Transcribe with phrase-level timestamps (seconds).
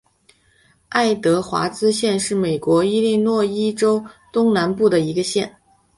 [0.89, 5.55] 爱德华兹县是美国伊利诺伊州东南部的一个县。